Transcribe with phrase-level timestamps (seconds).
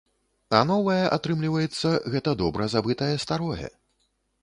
[0.59, 3.75] А новае, атрымліваецца, гэта добра забытае старое.